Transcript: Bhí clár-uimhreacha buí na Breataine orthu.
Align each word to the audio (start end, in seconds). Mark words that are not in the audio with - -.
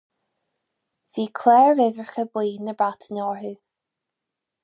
Bhí 1.17 1.25
clár-uimhreacha 1.41 2.25
buí 2.37 2.51
na 2.69 2.75
Breataine 2.79 3.27
orthu. 3.35 3.55